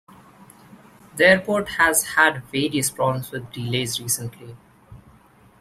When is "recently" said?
4.01-4.57